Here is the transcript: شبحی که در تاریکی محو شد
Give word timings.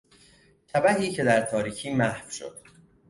شبحی 0.73 1.11
که 1.11 1.23
در 1.23 1.41
تاریکی 1.41 1.93
محو 1.93 2.29
شد 2.29 2.57